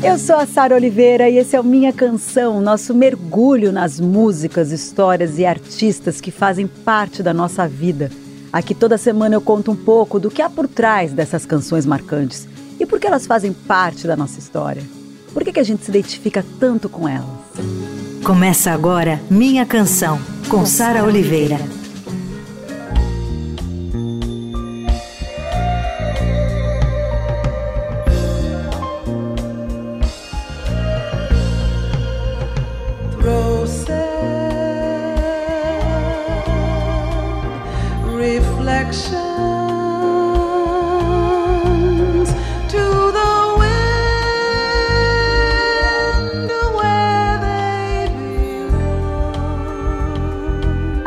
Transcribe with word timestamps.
Eu 0.00 0.16
sou 0.16 0.36
a 0.36 0.46
Sara 0.46 0.76
Oliveira 0.76 1.28
e 1.28 1.38
esse 1.38 1.56
é 1.56 1.60
o 1.60 1.64
Minha 1.64 1.92
Canção, 1.92 2.60
nosso 2.60 2.94
mergulho 2.94 3.72
nas 3.72 3.98
músicas, 3.98 4.70
histórias 4.70 5.38
e 5.38 5.44
artistas 5.44 6.20
que 6.20 6.30
fazem 6.30 6.68
parte 6.68 7.20
da 7.20 7.34
nossa 7.34 7.66
vida. 7.66 8.08
Aqui 8.52 8.76
toda 8.76 8.96
semana 8.96 9.34
eu 9.34 9.40
conto 9.40 9.72
um 9.72 9.76
pouco 9.76 10.20
do 10.20 10.30
que 10.30 10.40
há 10.40 10.48
por 10.48 10.68
trás 10.68 11.12
dessas 11.12 11.44
canções 11.44 11.84
marcantes 11.84 12.46
e 12.78 12.86
por 12.86 13.00
que 13.00 13.08
elas 13.08 13.26
fazem 13.26 13.52
parte 13.52 14.06
da 14.06 14.16
nossa 14.16 14.38
história. 14.38 14.82
Por 15.34 15.42
que, 15.42 15.52
que 15.52 15.60
a 15.60 15.64
gente 15.64 15.84
se 15.84 15.90
identifica 15.90 16.44
tanto 16.60 16.88
com 16.88 17.08
elas? 17.08 17.26
Começa 18.24 18.70
agora 18.70 19.20
Minha 19.28 19.66
Canção, 19.66 20.20
com 20.48 20.64
Sara 20.64 21.04
Oliveira. 21.04 21.58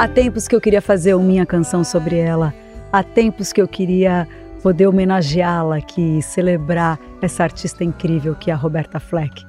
Há 0.01 0.07
tempos 0.07 0.47
que 0.47 0.55
eu 0.55 0.59
queria 0.59 0.81
fazer 0.81 1.13
uma 1.13 1.23
minha 1.23 1.45
canção 1.45 1.83
sobre 1.83 2.17
ela. 2.17 2.51
Há 2.91 3.03
tempos 3.03 3.53
que 3.53 3.61
eu 3.61 3.67
queria 3.67 4.27
poder 4.63 4.87
homenageá-la 4.87 5.77
aqui 5.77 6.17
e 6.17 6.23
celebrar 6.23 6.99
essa 7.21 7.43
artista 7.43 7.83
incrível 7.83 8.33
que 8.33 8.49
é 8.49 8.53
a 8.55 8.57
Roberta 8.57 8.99
Fleck. 8.99 9.45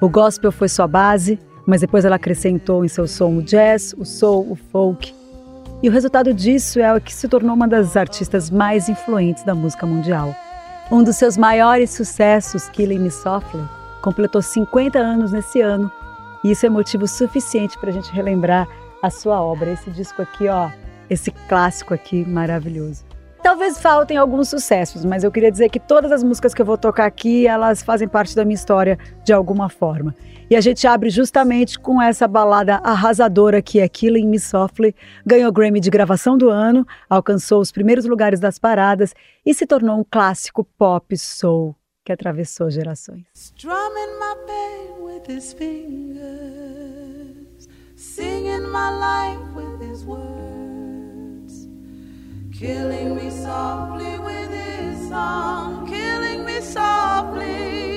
O 0.00 0.08
gospel 0.08 0.50
foi 0.50 0.70
sua 0.70 0.88
base, 0.88 1.38
mas 1.66 1.82
depois 1.82 2.06
ela 2.06 2.16
acrescentou 2.16 2.82
em 2.82 2.88
seu 2.88 3.06
som 3.06 3.36
o 3.36 3.42
jazz, 3.42 3.94
o 3.98 4.06
soul, 4.06 4.50
o 4.50 4.56
folk. 4.56 5.14
E 5.82 5.88
o 5.90 5.92
resultado 5.92 6.32
disso 6.32 6.80
é 6.80 6.96
o 6.96 6.98
que 6.98 7.12
se 7.12 7.28
tornou 7.28 7.54
uma 7.54 7.68
das 7.68 7.94
artistas 7.94 8.48
mais 8.48 8.88
influentes 8.88 9.44
da 9.44 9.54
música 9.54 9.84
mundial. 9.84 10.34
Um 10.90 11.04
dos 11.04 11.16
seus 11.16 11.36
maiores 11.36 11.90
sucessos, 11.90 12.70
Killing 12.70 13.00
Me 13.00 13.10
Softly, 13.10 13.68
completou 14.00 14.40
50 14.40 14.98
anos 14.98 15.30
nesse 15.30 15.60
ano, 15.60 15.92
e 16.42 16.52
isso 16.52 16.64
é 16.64 16.70
motivo 16.70 17.06
suficiente 17.06 17.78
para 17.78 17.90
a 17.90 17.92
gente 17.92 18.10
relembrar 18.12 18.66
a 19.02 19.10
sua 19.10 19.40
obra. 19.42 19.72
Esse 19.72 19.90
disco 19.90 20.22
aqui, 20.22 20.48
ó, 20.48 20.70
esse 21.08 21.30
clássico 21.30 21.94
aqui 21.94 22.24
maravilhoso. 22.24 23.04
Talvez 23.42 23.78
faltem 23.78 24.18
alguns 24.18 24.50
sucessos, 24.50 25.02
mas 25.02 25.24
eu 25.24 25.32
queria 25.32 25.50
dizer 25.50 25.70
que 25.70 25.80
todas 25.80 26.12
as 26.12 26.22
músicas 26.22 26.52
que 26.52 26.60
eu 26.60 26.66
vou 26.66 26.76
tocar 26.76 27.06
aqui, 27.06 27.46
elas 27.46 27.82
fazem 27.82 28.06
parte 28.06 28.36
da 28.36 28.44
minha 28.44 28.54
história 28.54 28.98
de 29.24 29.32
alguma 29.32 29.70
forma. 29.70 30.14
E 30.50 30.56
a 30.56 30.60
gente 30.60 30.86
abre 30.86 31.08
justamente 31.08 31.78
com 31.78 32.02
essa 32.02 32.28
balada 32.28 32.76
arrasadora 32.84 33.62
que 33.62 33.80
é 33.80 33.88
Killing 33.88 34.26
Me 34.26 34.38
Softly, 34.38 34.94
ganhou 35.24 35.50
Grammy 35.50 35.80
de 35.80 35.88
gravação 35.88 36.36
do 36.36 36.50
ano, 36.50 36.86
alcançou 37.08 37.60
os 37.60 37.72
primeiros 37.72 38.04
lugares 38.04 38.40
das 38.40 38.58
paradas 38.58 39.14
e 39.46 39.54
se 39.54 39.66
tornou 39.66 39.98
um 39.98 40.04
clássico 40.04 40.62
pop 40.76 41.16
soul 41.16 41.74
que 42.04 42.12
atravessou 42.12 42.70
gerações. 42.70 43.24
Strumming 43.34 44.18
my 44.18 44.34
pain 44.46 45.02
with 45.02 45.34
his 45.34 45.52
fingers. 45.54 46.79
Singing 48.00 48.66
my 48.70 48.90
life 48.96 49.54
with 49.54 49.78
his 49.78 50.06
words, 50.06 51.68
killing 52.50 53.14
me 53.14 53.28
softly 53.28 54.18
with 54.20 54.50
his 54.50 55.08
song, 55.10 55.86
killing 55.86 56.46
me 56.46 56.62
softly 56.62 57.89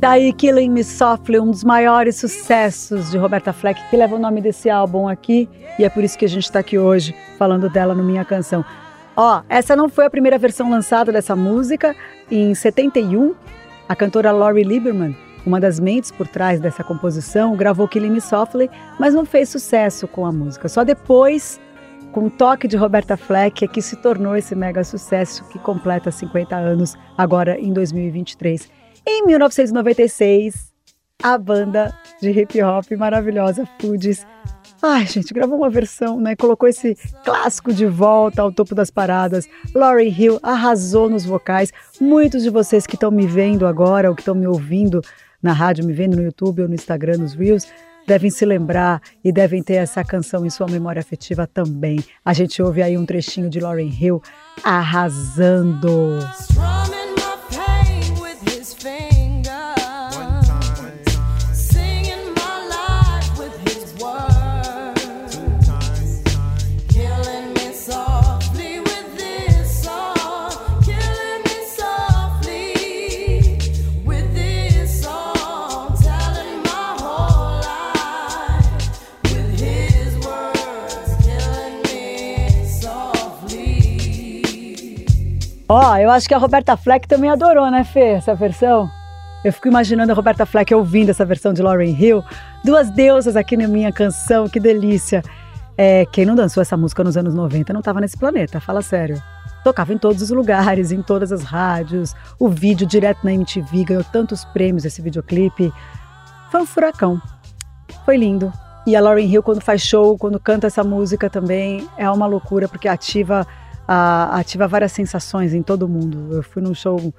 Daí 0.00 0.32
Killing 0.32 0.70
Me 0.70 0.82
Softly, 0.82 1.38
um 1.38 1.50
dos 1.50 1.62
maiores 1.62 2.16
sucessos 2.16 3.10
de 3.10 3.18
Roberta 3.18 3.52
Fleck, 3.52 3.78
que 3.90 3.96
leva 3.98 4.16
o 4.16 4.18
nome 4.18 4.40
desse 4.40 4.70
álbum 4.70 5.06
aqui, 5.06 5.46
e 5.78 5.84
é 5.84 5.90
por 5.90 6.02
isso 6.02 6.16
que 6.16 6.24
a 6.24 6.28
gente 6.28 6.44
está 6.44 6.60
aqui 6.60 6.78
hoje 6.78 7.14
falando 7.36 7.68
dela 7.68 7.94
no 7.94 8.02
Minha 8.02 8.24
Canção. 8.24 8.64
Ó, 9.14 9.42
essa 9.46 9.76
não 9.76 9.90
foi 9.90 10.06
a 10.06 10.10
primeira 10.10 10.38
versão 10.38 10.70
lançada 10.70 11.12
dessa 11.12 11.36
música. 11.36 11.94
Em 12.30 12.54
71, 12.54 13.34
a 13.86 13.94
cantora 13.94 14.32
Laurie 14.32 14.64
Lieberman, 14.64 15.14
uma 15.44 15.60
das 15.60 15.78
mentes 15.78 16.10
por 16.10 16.26
trás 16.26 16.58
dessa 16.58 16.82
composição, 16.82 17.54
gravou 17.54 17.86
Killing 17.86 18.08
Me 18.08 18.22
Softly, 18.22 18.70
mas 18.98 19.12
não 19.12 19.26
fez 19.26 19.50
sucesso 19.50 20.08
com 20.08 20.24
a 20.24 20.32
música. 20.32 20.66
Só 20.66 20.82
depois, 20.82 21.60
com 22.10 22.24
o 22.24 22.30
toque 22.30 22.66
de 22.66 22.74
Roberta 22.74 23.18
Fleck, 23.18 23.66
é 23.66 23.68
que 23.68 23.82
se 23.82 23.96
tornou 23.96 24.34
esse 24.34 24.54
mega 24.54 24.82
sucesso 24.82 25.44
que 25.50 25.58
completa 25.58 26.10
50 26.10 26.56
anos 26.56 26.96
agora 27.18 27.60
em 27.60 27.70
2023. 27.70 28.79
Em 29.06 29.26
1996, 29.26 30.72
a 31.22 31.36
banda 31.38 31.94
de 32.20 32.30
hip 32.30 32.62
hop 32.62 32.90
maravilhosa 32.96 33.68
Fugees 33.80 34.26
Ai, 34.82 35.06
gente, 35.06 35.34
gravou 35.34 35.58
uma 35.58 35.68
versão, 35.68 36.18
né? 36.18 36.34
Colocou 36.34 36.66
esse 36.66 36.96
clássico 37.22 37.70
de 37.70 37.84
volta 37.84 38.40
ao 38.40 38.50
topo 38.50 38.74
das 38.74 38.90
paradas. 38.90 39.46
Lauryn 39.74 40.08
Hill 40.08 40.38
arrasou 40.42 41.10
nos 41.10 41.24
vocais. 41.24 41.70
Muitos 42.00 42.42
de 42.42 42.48
vocês 42.48 42.86
que 42.86 42.94
estão 42.94 43.10
me 43.10 43.26
vendo 43.26 43.66
agora, 43.66 44.08
ou 44.08 44.14
que 44.14 44.22
estão 44.22 44.34
me 44.34 44.46
ouvindo 44.46 45.02
na 45.42 45.52
rádio, 45.52 45.84
me 45.84 45.92
vendo 45.92 46.16
no 46.16 46.22
YouTube 46.22 46.62
ou 46.62 46.68
no 46.68 46.74
Instagram, 46.74 47.18
nos 47.18 47.34
Reels, 47.34 47.66
devem 48.06 48.30
se 48.30 48.46
lembrar 48.46 49.02
e 49.22 49.30
devem 49.30 49.62
ter 49.62 49.74
essa 49.74 50.02
canção 50.02 50.46
em 50.46 50.50
sua 50.50 50.66
memória 50.66 51.00
afetiva 51.00 51.46
também. 51.46 52.02
A 52.24 52.32
gente 52.32 52.62
ouve 52.62 52.82
aí 52.82 52.96
um 52.96 53.04
trechinho 53.04 53.50
de 53.50 53.60
Lauryn 53.60 53.90
Hill 53.90 54.22
arrasando. 54.64 56.18
Strong 56.40 56.99
Ó, 85.72 85.92
oh, 85.92 85.96
eu 85.98 86.10
acho 86.10 86.26
que 86.26 86.34
a 86.34 86.38
Roberta 86.38 86.76
Fleck 86.76 87.06
também 87.06 87.30
adorou, 87.30 87.70
né, 87.70 87.84
Fê, 87.84 88.14
essa 88.14 88.34
versão? 88.34 88.90
Eu 89.44 89.52
fico 89.52 89.68
imaginando 89.68 90.10
a 90.10 90.14
Roberta 90.16 90.44
Fleck 90.44 90.74
ouvindo 90.74 91.10
essa 91.10 91.24
versão 91.24 91.52
de 91.52 91.62
Lauryn 91.62 91.96
Hill. 91.96 92.24
Duas 92.64 92.90
deusas 92.90 93.36
aqui 93.36 93.56
na 93.56 93.68
minha 93.68 93.92
canção, 93.92 94.48
que 94.48 94.58
delícia. 94.58 95.22
É, 95.78 96.04
quem 96.06 96.26
não 96.26 96.34
dançou 96.34 96.60
essa 96.60 96.76
música 96.76 97.04
nos 97.04 97.16
anos 97.16 97.36
90 97.36 97.72
não 97.72 97.78
estava 97.78 98.00
nesse 98.00 98.18
planeta, 98.18 98.58
fala 98.58 98.82
sério. 98.82 99.22
Tocava 99.62 99.94
em 99.94 99.98
todos 99.98 100.20
os 100.22 100.30
lugares, 100.30 100.90
em 100.90 101.02
todas 101.02 101.30
as 101.30 101.44
rádios. 101.44 102.16
O 102.36 102.48
vídeo 102.48 102.84
direto 102.84 103.20
na 103.22 103.32
MTV 103.32 103.84
ganhou 103.84 104.02
tantos 104.02 104.44
prêmios 104.46 104.84
esse 104.84 105.00
videoclipe. 105.00 105.72
Foi 106.50 106.62
um 106.62 106.66
furacão. 106.66 107.22
Foi 108.04 108.16
lindo. 108.16 108.52
E 108.84 108.96
a 108.96 109.00
Lauryn 109.00 109.30
Hill, 109.30 109.44
quando 109.44 109.60
faz 109.60 109.82
show, 109.82 110.18
quando 110.18 110.40
canta 110.40 110.66
essa 110.66 110.82
música 110.82 111.30
também, 111.30 111.86
é 111.96 112.10
uma 112.10 112.26
loucura, 112.26 112.66
porque 112.66 112.88
ativa 112.88 113.46
ativa 113.92 114.68
várias 114.68 114.92
sensações 114.92 115.52
em 115.52 115.62
todo 115.62 115.88
mundo. 115.88 116.34
Eu 116.34 116.42
fui 116.42 116.62
num 116.62 116.74
show 116.74 117.12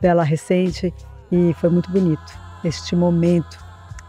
dela 0.00 0.22
recente 0.22 0.92
e 1.32 1.54
foi 1.54 1.70
muito 1.70 1.90
bonito 1.90 2.48
este 2.64 2.96
momento, 2.96 3.58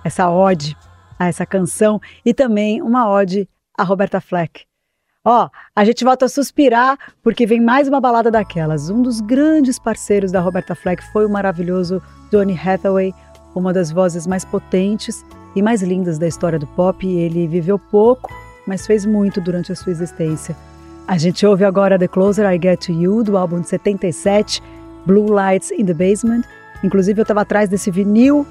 essa 0.03 0.29
ode 0.29 0.75
a 1.17 1.27
essa 1.27 1.45
canção 1.45 1.99
e 2.25 2.33
também 2.33 2.81
uma 2.81 3.09
ode 3.09 3.47
a 3.77 3.83
Roberta 3.83 4.19
Fleck. 4.19 4.65
Ó, 5.23 5.45
oh, 5.45 5.49
a 5.75 5.83
gente 5.83 6.03
volta 6.03 6.25
a 6.25 6.29
suspirar 6.29 6.97
porque 7.21 7.45
vem 7.45 7.59
mais 7.59 7.87
uma 7.87 7.99
balada 7.99 8.31
daquelas. 8.31 8.89
Um 8.89 9.01
dos 9.01 9.19
grandes 9.19 9.77
parceiros 9.77 10.31
da 10.31 10.39
Roberta 10.39 10.73
Fleck 10.73 11.03
foi 11.11 11.25
o 11.25 11.29
maravilhoso 11.29 12.01
Donny 12.31 12.57
Hathaway, 12.57 13.13
uma 13.53 13.73
das 13.73 13.91
vozes 13.91 14.25
mais 14.25 14.45
potentes 14.45 15.23
e 15.55 15.61
mais 15.61 15.81
lindas 15.81 16.17
da 16.17 16.27
história 16.27 16.57
do 16.57 16.67
pop. 16.67 17.05
Ele 17.05 17.47
viveu 17.47 17.77
pouco, 17.77 18.33
mas 18.65 18.87
fez 18.87 19.05
muito 19.05 19.41
durante 19.41 19.73
a 19.73 19.75
sua 19.75 19.91
existência. 19.91 20.55
A 21.09 21.17
gente 21.17 21.43
ouve 21.43 21.65
agora 21.65 21.97
The 21.97 22.07
Closer 22.07 22.45
I 22.45 22.59
Get 22.61 22.85
to 22.85 22.91
You, 22.91 23.23
do 23.23 23.35
álbum 23.35 23.61
de 23.61 23.67
77, 23.67 24.61
Blue 25.07 25.27
Lights 25.27 25.71
in 25.71 25.83
the 25.83 25.93
Basement. 25.95 26.43
Inclusive, 26.83 27.19
eu 27.19 27.23
estava 27.23 27.41
atrás 27.41 27.67
desse 27.67 27.89
vinil 27.89 28.45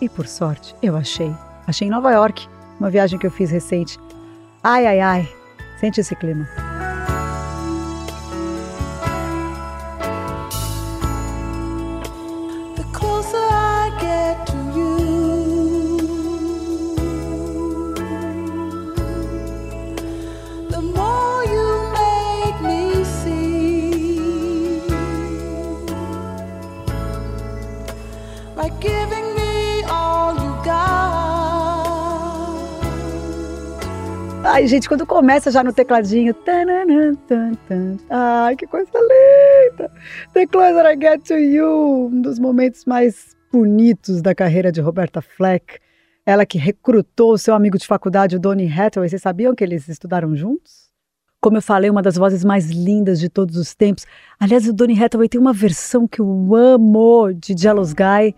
e, 0.00 0.08
por 0.08 0.28
sorte, 0.28 0.72
eu 0.80 0.96
achei. 0.96 1.34
Achei 1.66 1.88
em 1.88 1.90
Nova 1.90 2.12
York, 2.12 2.46
uma 2.78 2.90
viagem 2.90 3.18
que 3.18 3.26
eu 3.26 3.30
fiz 3.32 3.50
recente. 3.50 3.98
Ai, 4.62 4.86
ai, 4.86 5.00
ai, 5.00 5.28
sente 5.80 5.98
esse 5.98 6.14
clima. 6.14 6.46
Ai, 34.56 34.66
gente, 34.66 34.88
quando 34.88 35.04
começa 35.04 35.50
já 35.50 35.62
no 35.62 35.70
tecladinho. 35.70 36.34
Ai, 38.08 38.56
que 38.56 38.66
coisa 38.66 38.90
linda! 38.94 39.92
The 40.32 40.46
Closer 40.46 40.86
I 40.86 40.98
Get 40.98 41.28
to 41.28 41.34
You, 41.34 42.06
um 42.06 42.22
dos 42.22 42.38
momentos 42.38 42.86
mais 42.86 43.36
bonitos 43.52 44.22
da 44.22 44.34
carreira 44.34 44.72
de 44.72 44.80
Roberta 44.80 45.20
Fleck. 45.20 45.78
Ela 46.24 46.46
que 46.46 46.56
recrutou 46.56 47.34
o 47.34 47.38
seu 47.38 47.54
amigo 47.54 47.76
de 47.76 47.86
faculdade, 47.86 48.36
o 48.36 48.40
Donny 48.40 48.66
Hathaway. 48.66 49.10
Vocês 49.10 49.20
sabiam 49.20 49.54
que 49.54 49.62
eles 49.62 49.90
estudaram 49.90 50.34
juntos? 50.34 50.88
Como 51.38 51.58
eu 51.58 51.62
falei, 51.62 51.90
uma 51.90 52.00
das 52.00 52.16
vozes 52.16 52.42
mais 52.42 52.70
lindas 52.70 53.20
de 53.20 53.28
todos 53.28 53.58
os 53.58 53.74
tempos. 53.74 54.06
Aliás, 54.40 54.66
o 54.66 54.72
Donny 54.72 54.98
Hathaway 54.98 55.28
tem 55.28 55.38
uma 55.38 55.52
versão 55.52 56.08
que 56.08 56.22
eu 56.22 56.54
amo 56.54 57.30
de 57.34 57.54
Jealous 57.54 57.92
Guy, 57.92 58.34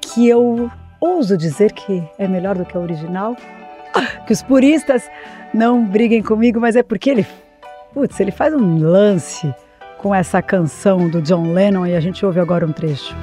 que 0.00 0.26
eu 0.26 0.68
ouso 1.00 1.36
dizer 1.36 1.70
que 1.70 2.02
é 2.18 2.26
melhor 2.26 2.58
do 2.58 2.64
que 2.64 2.76
a 2.76 2.80
original. 2.80 3.36
Que 4.26 4.32
os 4.32 4.42
puristas 4.42 5.08
não 5.52 5.84
briguem 5.84 6.22
comigo, 6.22 6.60
mas 6.60 6.76
é 6.76 6.82
porque 6.82 7.10
ele, 7.10 7.26
putz, 7.92 8.18
ele 8.20 8.30
faz 8.30 8.54
um 8.54 8.78
lance 8.78 9.52
com 9.98 10.14
essa 10.14 10.42
canção 10.42 11.08
do 11.08 11.22
John 11.22 11.52
Lennon 11.52 11.86
e 11.86 11.94
a 11.94 12.00
gente 12.00 12.24
ouve 12.24 12.40
agora 12.40 12.66
um 12.66 12.72
trecho. 12.72 13.14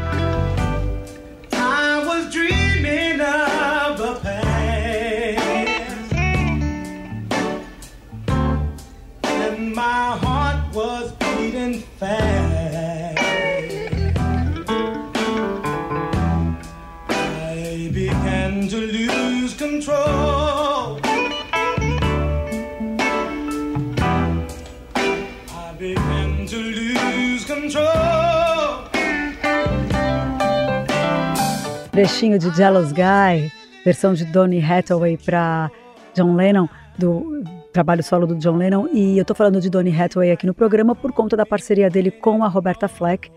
Trechinho 32.00 32.40
de 32.40 32.50
Jealous 32.56 32.94
Guy, 32.94 33.52
versão 33.84 34.14
de 34.14 34.24
Donny 34.24 34.64
Hathaway 34.64 35.18
para 35.18 35.70
John 36.14 36.34
Lennon, 36.34 36.70
do 36.98 37.44
trabalho 37.74 38.02
solo 38.02 38.26
do 38.26 38.36
John 38.36 38.56
Lennon. 38.56 38.88
E 38.94 39.18
eu 39.18 39.26
tô 39.26 39.36
falando 39.36 39.60
de 39.60 39.70
Donny 39.70 39.94
Hathaway 39.94 40.32
aqui 40.32 40.48
no 40.48 40.54
programa 40.54 40.96
por 40.96 41.12
conta 41.12 41.36
da 41.36 41.46
parceria 41.46 41.90
dele 41.90 42.10
com 42.10 42.42
a 42.42 42.48
Roberta 42.48 42.88
Fleck. 42.88 43.30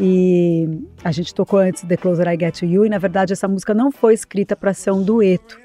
E 0.00 0.68
a 1.04 1.12
gente 1.12 1.32
tocou 1.32 1.60
antes 1.60 1.84
The 1.84 1.96
Closer 1.96 2.26
I 2.26 2.36
Get 2.36 2.58
to 2.58 2.66
You, 2.66 2.84
e 2.84 2.88
na 2.88 2.98
verdade 2.98 3.32
essa 3.32 3.46
música 3.46 3.72
não 3.72 3.92
foi 3.92 4.12
escrita 4.12 4.56
para 4.56 4.74
ser 4.74 4.90
um 4.90 5.04
dueto. 5.04 5.60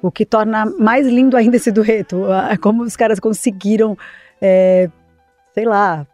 O 0.00 0.12
que 0.12 0.24
torna 0.24 0.66
mais 0.66 1.04
lindo 1.04 1.36
ainda 1.36 1.56
esse 1.56 1.72
dueto, 1.72 2.22
como 2.62 2.84
os 2.84 2.94
caras 2.94 3.18
conseguiram, 3.18 3.98
é, 4.40 4.88
sei 5.52 5.64
lá, 5.64 6.06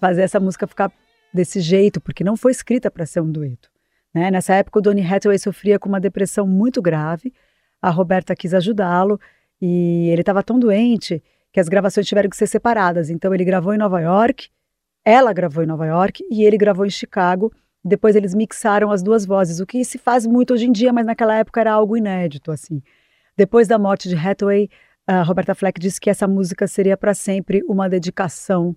fazer 0.00 0.22
essa 0.22 0.40
música 0.40 0.66
ficar 0.66 0.90
desse 1.32 1.60
jeito, 1.60 2.00
porque 2.00 2.24
não 2.24 2.36
foi 2.36 2.50
escrita 2.50 2.90
para 2.90 3.06
ser 3.06 3.20
um 3.20 3.30
dueto. 3.30 3.73
Né? 4.14 4.30
Nessa 4.30 4.54
época, 4.54 4.78
o 4.78 4.82
Donny 4.82 5.02
Hathaway 5.04 5.38
sofria 5.38 5.78
com 5.78 5.88
uma 5.88 6.00
depressão 6.00 6.46
muito 6.46 6.80
grave. 6.80 7.32
A 7.82 7.90
Roberta 7.90 8.34
quis 8.36 8.54
ajudá-lo 8.54 9.20
e 9.60 10.08
ele 10.10 10.22
estava 10.22 10.42
tão 10.42 10.58
doente 10.58 11.22
que 11.52 11.60
as 11.60 11.68
gravações 11.68 12.06
tiveram 12.06 12.30
que 12.30 12.36
ser 12.36 12.46
separadas. 12.46 13.10
Então, 13.10 13.34
ele 13.34 13.44
gravou 13.44 13.74
em 13.74 13.78
Nova 13.78 14.00
York, 14.00 14.48
ela 15.04 15.32
gravou 15.32 15.62
em 15.62 15.66
Nova 15.66 15.86
York 15.86 16.24
e 16.30 16.44
ele 16.44 16.56
gravou 16.56 16.86
em 16.86 16.90
Chicago. 16.90 17.52
Depois, 17.84 18.16
eles 18.16 18.34
mixaram 18.34 18.90
as 18.90 19.02
duas 19.02 19.26
vozes, 19.26 19.60
o 19.60 19.66
que 19.66 19.84
se 19.84 19.98
faz 19.98 20.26
muito 20.26 20.54
hoje 20.54 20.66
em 20.66 20.72
dia, 20.72 20.92
mas 20.92 21.04
naquela 21.04 21.36
época 21.36 21.60
era 21.60 21.72
algo 21.72 21.96
inédito. 21.96 22.50
assim. 22.50 22.82
Depois 23.36 23.66
da 23.66 23.78
morte 23.78 24.08
de 24.08 24.14
Hathaway, 24.14 24.70
a 25.06 25.22
Roberta 25.22 25.54
Fleck 25.54 25.78
disse 25.80 26.00
que 26.00 26.08
essa 26.08 26.26
música 26.26 26.66
seria 26.66 26.96
para 26.96 27.12
sempre 27.12 27.62
uma 27.68 27.88
dedicação 27.88 28.74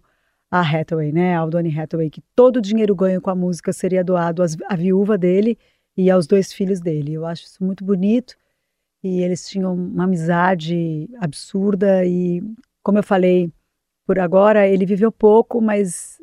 a 0.49 0.61
Hathaway, 0.61 1.11
né, 1.11 1.35
ao 1.35 1.49
Donny 1.49 1.77
Hathaway, 1.77 2.09
que 2.09 2.21
todo 2.35 2.57
o 2.57 2.61
dinheiro 2.61 2.95
ganho 2.95 3.21
com 3.21 3.29
a 3.29 3.35
música 3.35 3.73
seria 3.73 4.03
doado 4.03 4.41
à 4.69 4.75
viúva 4.75 5.17
dele 5.17 5.57
e 5.95 6.09
aos 6.09 6.25
dois 6.25 6.53
filhos 6.53 6.79
dele. 6.79 7.13
Eu 7.13 7.25
acho 7.25 7.45
isso 7.45 7.63
muito 7.63 7.83
bonito 7.83 8.35
e 9.03 9.21
eles 9.21 9.47
tinham 9.47 9.73
uma 9.73 10.05
amizade 10.05 11.09
absurda 11.19 12.05
e, 12.05 12.41
como 12.81 12.97
eu 12.97 13.03
falei, 13.03 13.51
por 14.05 14.19
agora 14.19 14.67
ele 14.67 14.85
viveu 14.85 15.11
pouco, 15.11 15.61
mas 15.61 16.17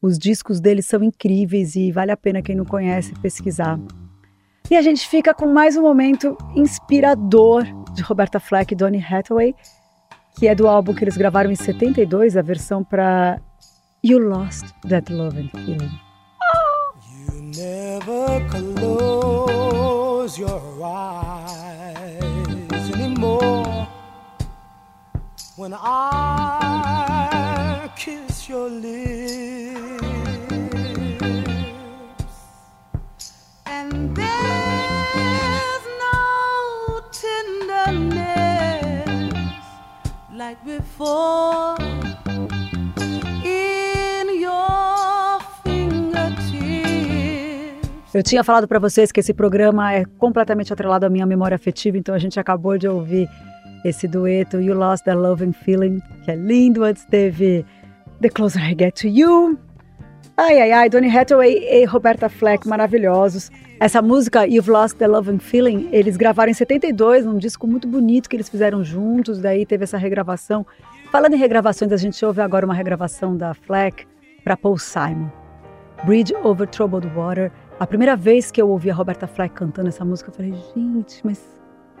os 0.00 0.18
discos 0.18 0.60
dele 0.60 0.80
são 0.80 1.02
incríveis 1.02 1.74
e 1.76 1.92
vale 1.92 2.10
a 2.10 2.16
pena 2.16 2.40
quem 2.40 2.56
não 2.56 2.64
conhece 2.64 3.12
pesquisar. 3.20 3.78
E 4.70 4.76
a 4.76 4.82
gente 4.82 5.06
fica 5.08 5.34
com 5.34 5.46
mais 5.46 5.76
um 5.76 5.82
momento 5.82 6.36
inspirador 6.54 7.64
de 7.94 8.02
Roberta 8.02 8.38
Fleck 8.38 8.72
e 8.72 8.76
Donny 8.76 9.02
Hathaway, 9.02 9.54
que 10.38 10.46
é 10.46 10.54
do 10.54 10.68
álbum 10.68 10.94
que 10.94 11.04
eles 11.04 11.16
gravaram 11.16 11.50
em 11.50 11.56
72, 11.56 12.36
a 12.36 12.42
versão 12.42 12.84
para 12.84 13.40
you 14.02 14.18
lost 14.20 14.74
that 14.84 15.10
love 15.10 15.36
and 15.36 15.50
feeling. 15.50 15.90
You 17.10 17.42
never 17.42 18.40
close 18.48 20.38
your 20.38 20.62
eyes 20.84 22.10
anymore 22.94 23.88
when 25.56 25.74
I 25.74 26.90
kiss 27.96 28.48
your 28.48 28.68
lips, 28.70 30.04
and 33.66 34.14
there's 34.14 35.84
no 35.98 37.00
tenderness 37.10 38.30
like 40.32 40.64
before. 40.64 41.87
Eu 48.18 48.22
tinha 48.24 48.42
falado 48.42 48.66
para 48.66 48.80
vocês 48.80 49.12
que 49.12 49.20
esse 49.20 49.32
programa 49.32 49.94
é 49.94 50.04
completamente 50.18 50.72
atrelado 50.72 51.06
à 51.06 51.08
minha 51.08 51.24
memória 51.24 51.54
afetiva, 51.54 51.96
então 51.96 52.12
a 52.12 52.18
gente 52.18 52.40
acabou 52.40 52.76
de 52.76 52.88
ouvir 52.88 53.30
esse 53.84 54.08
dueto 54.08 54.60
You 54.60 54.74
Lost 54.74 55.04
That 55.04 55.16
Love 55.16 55.44
and 55.44 55.52
Feeling, 55.52 56.02
que 56.24 56.32
é 56.32 56.34
lindo. 56.34 56.82
Antes 56.82 57.04
teve 57.04 57.64
The 58.20 58.28
Closer 58.28 58.60
I 58.60 58.74
Get 58.76 59.00
to 59.02 59.06
You. 59.06 59.56
Ai, 60.36 60.60
ai, 60.62 60.72
ai, 60.72 60.88
Donny 60.88 61.16
Hathaway 61.16 61.62
e 61.62 61.84
Roberta 61.84 62.28
Fleck, 62.28 62.66
maravilhosos. 62.66 63.52
Essa 63.78 64.02
música, 64.02 64.44
You've 64.48 64.68
Lost 64.68 64.96
the 64.96 65.06
Love 65.06 65.30
and 65.30 65.38
Feeling, 65.38 65.88
eles 65.92 66.16
gravaram 66.16 66.50
em 66.50 66.54
72, 66.54 67.24
num 67.24 67.38
disco 67.38 67.68
muito 67.68 67.86
bonito 67.86 68.28
que 68.28 68.34
eles 68.34 68.48
fizeram 68.48 68.82
juntos, 68.82 69.38
daí 69.38 69.64
teve 69.64 69.84
essa 69.84 69.96
regravação. 69.96 70.66
Falando 71.12 71.34
em 71.34 71.38
regravações, 71.38 71.92
a 71.92 71.96
gente 71.96 72.24
ouve 72.24 72.40
agora 72.40 72.66
uma 72.66 72.74
regravação 72.74 73.36
da 73.36 73.54
Fleck 73.54 74.08
para 74.42 74.56
Paul 74.56 74.76
Simon. 74.76 75.30
Bridge 76.04 76.34
Over 76.42 76.66
Troubled 76.68 77.08
Water 77.14 77.50
a 77.78 77.86
primeira 77.86 78.16
vez 78.16 78.50
que 78.50 78.60
eu 78.60 78.68
ouvi 78.68 78.90
a 78.90 78.94
Roberta 78.94 79.26
Fleck 79.26 79.54
cantando 79.54 79.88
essa 79.88 80.04
música, 80.04 80.30
eu 80.30 80.34
falei, 80.34 80.52
gente, 80.74 81.20
mas 81.24 81.40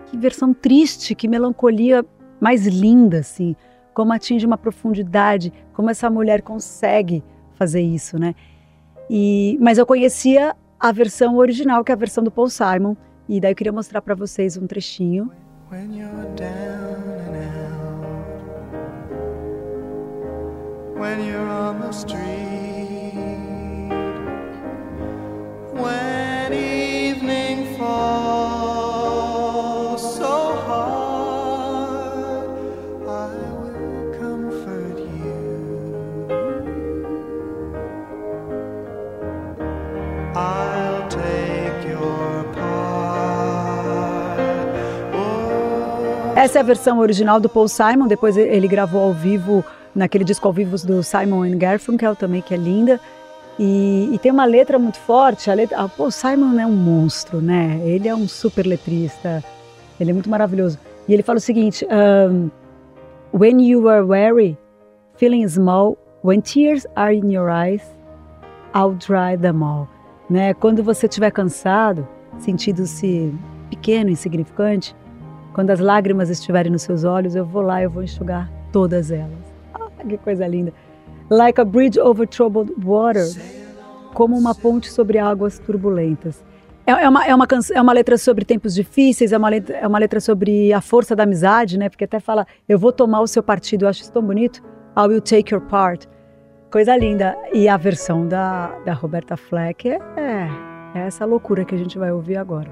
que 0.06 0.16
versão 0.16 0.52
triste, 0.52 1.14
que 1.14 1.28
melancolia 1.28 2.04
mais 2.40 2.66
linda, 2.66 3.20
assim. 3.20 3.54
Como 3.94 4.12
atinge 4.12 4.44
uma 4.44 4.58
profundidade, 4.58 5.52
como 5.72 5.90
essa 5.90 6.10
mulher 6.10 6.42
consegue 6.42 7.22
fazer 7.54 7.80
isso, 7.80 8.18
né? 8.18 8.34
E, 9.08 9.56
mas 9.60 9.78
eu 9.78 9.86
conhecia 9.86 10.56
a 10.78 10.92
versão 10.92 11.36
original, 11.36 11.84
que 11.84 11.92
é 11.92 11.94
a 11.94 11.98
versão 11.98 12.22
do 12.24 12.30
Paul 12.30 12.48
Simon, 12.48 12.96
e 13.28 13.40
daí 13.40 13.52
eu 13.52 13.56
queria 13.56 13.72
mostrar 13.72 14.02
para 14.02 14.14
vocês 14.14 14.56
um 14.56 14.66
trechinho. 14.66 15.30
When 15.70 15.96
you're 15.96 16.10
down 16.34 17.04
and 17.20 17.36
out, 17.36 17.80
when 20.98 21.26
you're 21.28 21.50
on 21.50 21.80
the 21.80 21.90
street. 21.90 22.87
Essa 46.38 46.58
é 46.58 46.60
a 46.60 46.64
versão 46.64 47.00
original 47.00 47.40
do 47.40 47.48
Paul 47.48 47.66
Simon, 47.66 48.06
depois 48.06 48.36
ele 48.36 48.68
gravou 48.68 49.02
ao 49.02 49.12
vivo 49.12 49.64
naquele 49.92 50.22
disco 50.22 50.46
ao 50.46 50.52
vivo 50.52 50.76
do 50.86 51.02
Simon 51.02 51.42
and 51.42 51.58
Garfunkel 51.58 52.14
também 52.14 52.40
que 52.40 52.54
é 52.54 52.56
linda. 52.56 53.00
E, 53.58 54.08
e, 54.12 54.18
tem 54.20 54.30
uma 54.30 54.44
letra 54.44 54.78
muito 54.78 55.00
forte. 55.00 55.50
A 55.50 55.54
letra, 55.54 55.76
ah, 55.82 55.88
pô, 55.88 56.12
Simon 56.12 56.56
é 56.60 56.64
um 56.64 56.76
monstro, 56.76 57.40
né? 57.40 57.80
Ele 57.82 58.06
é 58.06 58.14
um 58.14 58.28
super 58.28 58.64
letrista. 58.64 59.42
Ele 59.98 60.12
é 60.12 60.14
muito 60.14 60.30
maravilhoso. 60.30 60.78
E 61.08 61.12
ele 61.12 61.24
fala 61.24 61.38
o 61.38 61.40
seguinte: 61.40 61.84
um, 61.90 62.48
When 63.36 63.60
you 63.60 63.88
are 63.88 64.02
weary, 64.02 64.56
feeling 65.16 65.48
small, 65.48 65.98
when 66.22 66.40
tears 66.40 66.86
are 66.94 67.12
in 67.12 67.32
your 67.32 67.50
eyes, 67.50 67.82
I'll 68.76 68.94
dry 68.94 69.36
them 69.36 69.64
all. 69.64 69.88
né? 70.30 70.54
Quando 70.54 70.84
você 70.84 71.06
estiver 71.06 71.32
cansado, 71.32 72.06
sentindo-se 72.38 73.34
pequeno, 73.70 74.08
insignificante, 74.08 74.94
quando 75.58 75.70
as 75.70 75.80
lágrimas 75.80 76.30
estiverem 76.30 76.70
nos 76.70 76.82
seus 76.82 77.02
olhos, 77.02 77.34
eu 77.34 77.44
vou 77.44 77.62
lá, 77.62 77.82
eu 77.82 77.90
vou 77.90 78.00
enxugar 78.00 78.48
todas 78.70 79.10
elas. 79.10 79.40
Ah, 79.74 79.88
que 80.08 80.16
coisa 80.16 80.46
linda! 80.46 80.72
Like 81.28 81.60
a 81.60 81.64
bridge 81.64 81.98
over 81.98 82.28
troubled 82.28 82.72
water, 82.80 83.26
como 84.14 84.38
uma 84.38 84.54
ponte 84.54 84.88
sobre 84.88 85.18
águas 85.18 85.58
turbulentas. 85.58 86.44
É, 86.86 86.92
é, 86.92 87.08
uma, 87.08 87.26
é, 87.26 87.34
uma, 87.34 87.48
é 87.74 87.82
uma 87.82 87.92
letra 87.92 88.16
sobre 88.16 88.44
tempos 88.44 88.72
difíceis, 88.72 89.32
é 89.32 89.36
uma, 89.36 89.48
letra, 89.48 89.78
é 89.78 89.84
uma 89.88 89.98
letra 89.98 90.20
sobre 90.20 90.72
a 90.72 90.80
força 90.80 91.16
da 91.16 91.24
amizade, 91.24 91.76
né? 91.76 91.88
Porque 91.88 92.04
até 92.04 92.20
fala, 92.20 92.46
eu 92.68 92.78
vou 92.78 92.92
tomar 92.92 93.20
o 93.20 93.26
seu 93.26 93.42
partido, 93.42 93.84
eu 93.84 93.88
acho 93.88 94.02
isso 94.02 94.12
tão 94.12 94.22
bonito. 94.22 94.62
I 94.96 95.08
will 95.08 95.20
take 95.20 95.52
your 95.52 95.64
part. 95.64 96.08
Coisa 96.70 96.96
linda. 96.96 97.36
E 97.52 97.68
a 97.68 97.76
versão 97.76 98.28
da, 98.28 98.68
da 98.84 98.92
Roberta 98.92 99.36
Fleck 99.36 99.88
é, 99.88 99.98
é 100.94 101.00
essa 101.00 101.24
loucura 101.24 101.64
que 101.64 101.74
a 101.74 101.78
gente 101.78 101.98
vai 101.98 102.12
ouvir 102.12 102.36
agora. 102.36 102.70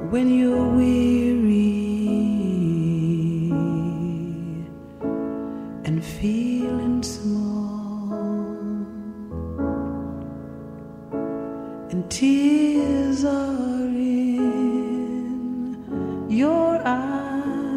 When 0.00 0.30
you're 0.32 0.64
weary 0.64 1.74
and 5.84 6.02
feeling 6.02 7.02
small 7.02 8.14
and 11.90 12.08
tears 12.10 13.24
are 13.24 13.88
in 13.88 15.16
your 16.30 16.80
eyes, 16.86 17.68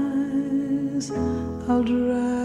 I'll 1.68 1.84
dry 1.84 2.41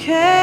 okay. 0.00 0.39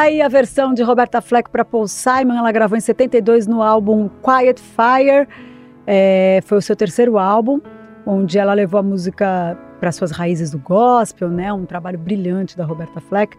down. 0.00 0.10
Daí 0.10 0.22
a 0.22 0.28
versão 0.28 0.72
de 0.72 0.82
Roberta 0.82 1.20
Fleck 1.20 1.50
para 1.50 1.64
Paul 1.64 1.86
Simon, 1.86 2.34
ela 2.34 2.50
gravou 2.50 2.76
em 2.76 2.80
72 2.80 3.46
no 3.46 3.62
álbum 3.62 4.08
Quiet 4.24 4.60
Fire. 4.60 5.28
É, 5.86 6.40
foi 6.44 6.58
o 6.58 6.62
seu 6.62 6.74
terceiro 6.74 7.18
álbum, 7.18 7.60
onde 8.06 8.38
ela 8.38 8.54
levou 8.54 8.80
a 8.80 8.82
música 8.82 9.58
para 9.78 9.92
suas 9.92 10.10
raízes 10.10 10.50
do 10.50 10.58
gospel, 10.58 11.28
né? 11.28 11.52
Um 11.52 11.66
trabalho 11.66 11.98
brilhante 11.98 12.56
da 12.56 12.64
Roberta 12.64 13.00
Fleck. 13.00 13.36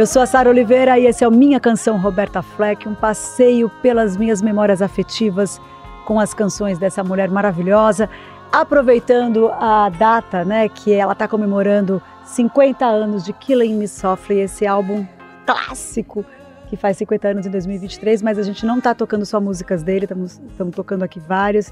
Eu 0.00 0.06
sou 0.06 0.22
a 0.22 0.26
Sara 0.26 0.48
Oliveira 0.48 0.98
e 0.98 1.04
esse 1.04 1.22
é 1.22 1.28
o 1.28 1.30
Minha 1.30 1.60
Canção 1.60 1.98
Roberta 1.98 2.40
Fleck, 2.40 2.88
um 2.88 2.94
passeio 2.94 3.68
pelas 3.82 4.16
minhas 4.16 4.40
memórias 4.40 4.80
afetivas 4.80 5.60
com 6.06 6.18
as 6.18 6.32
canções 6.32 6.78
dessa 6.78 7.04
mulher 7.04 7.28
maravilhosa, 7.28 8.08
aproveitando 8.50 9.50
a 9.52 9.90
data, 9.90 10.42
né, 10.42 10.70
que 10.70 10.90
ela 10.90 11.12
está 11.12 11.28
comemorando 11.28 12.00
50 12.24 12.82
anos 12.82 13.22
de 13.22 13.34
Killing 13.34 13.74
Me 13.74 13.86
Softly, 13.86 14.38
esse 14.40 14.66
álbum 14.66 15.06
clássico 15.44 16.24
que 16.70 16.78
faz 16.78 16.96
50 16.96 17.28
anos 17.28 17.46
em 17.46 17.50
2023, 17.50 18.22
mas 18.22 18.38
a 18.38 18.42
gente 18.42 18.64
não 18.64 18.78
está 18.78 18.94
tocando 18.94 19.26
só 19.26 19.38
músicas 19.38 19.82
dele, 19.82 20.06
estamos 20.06 20.74
tocando 20.74 21.02
aqui 21.02 21.20
vários. 21.20 21.70